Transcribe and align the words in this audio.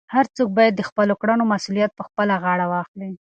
هر 0.13 0.25
څوک 0.35 0.49
باید 0.57 0.73
د 0.75 0.81
خپلو 0.89 1.13
کړنو 1.21 1.43
مسؤلیت 1.53 1.91
په 1.95 2.03
خپله 2.09 2.33
غاړه 2.43 2.65
واخلي. 2.69 3.11